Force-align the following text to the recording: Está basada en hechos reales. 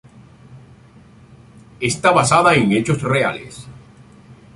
Está 1.91 2.09
basada 2.11 2.55
en 2.55 2.71
hechos 2.71 3.03
reales. 3.03 3.67